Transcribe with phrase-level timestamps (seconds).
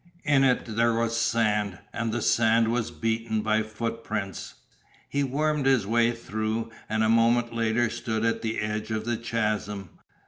[0.23, 4.55] In it there was sand, and the, sand was beaten by footprints!
[5.07, 9.15] He wormed his way through, and a moment later stood at the edge of the
[9.17, 9.91] chasm.